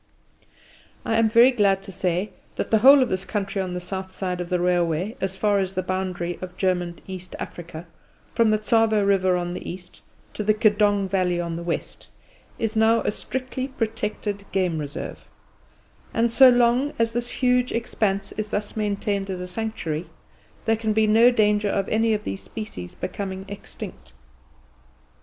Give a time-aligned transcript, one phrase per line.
[1.05, 4.15] I am very glad to say that the whole of this country on the south
[4.15, 7.85] side of the railway as far as the boundary of German East Africa,
[8.33, 10.01] from the Tsavo River on the east
[10.33, 12.07] to the Kedong Valley on the west,
[12.57, 15.27] is now a strictly protected Game Reserve;
[16.15, 20.07] and so long, as this huge expanse is thus maintained as a sanctuary,
[20.65, 24.13] there can be no danger of any of these species becoming extinct.